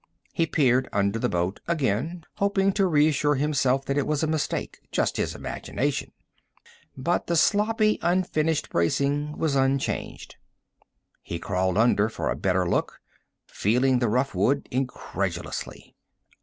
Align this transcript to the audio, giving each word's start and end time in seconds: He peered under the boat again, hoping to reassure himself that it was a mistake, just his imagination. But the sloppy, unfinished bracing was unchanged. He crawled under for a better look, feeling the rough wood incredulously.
He 0.33 0.47
peered 0.47 0.89
under 0.91 1.19
the 1.19 1.29
boat 1.29 1.59
again, 1.67 2.23
hoping 2.37 2.71
to 2.73 2.87
reassure 2.87 3.35
himself 3.35 3.85
that 3.85 3.99
it 3.99 4.07
was 4.07 4.23
a 4.23 4.25
mistake, 4.25 4.79
just 4.91 5.17
his 5.17 5.35
imagination. 5.35 6.11
But 6.97 7.27
the 7.27 7.35
sloppy, 7.35 7.99
unfinished 8.01 8.71
bracing 8.71 9.37
was 9.37 9.55
unchanged. 9.55 10.37
He 11.21 11.37
crawled 11.37 11.77
under 11.77 12.09
for 12.09 12.31
a 12.31 12.35
better 12.35 12.67
look, 12.67 12.99
feeling 13.45 13.99
the 13.99 14.09
rough 14.09 14.33
wood 14.33 14.67
incredulously. 14.71 15.95